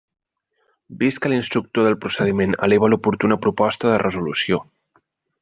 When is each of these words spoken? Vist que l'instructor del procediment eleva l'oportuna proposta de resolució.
Vist 1.01 1.19
que 1.25 1.29
l'instructor 1.33 1.85
del 1.87 1.97
procediment 2.05 2.57
eleva 2.69 2.91
l'oportuna 2.95 3.39
proposta 3.45 3.93
de 3.93 4.01
resolució. 4.07 4.63